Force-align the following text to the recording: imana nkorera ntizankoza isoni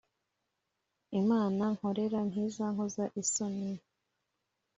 imana 1.19 1.63
nkorera 1.75 2.19
ntizankoza 2.29 3.03
isoni 3.21 3.71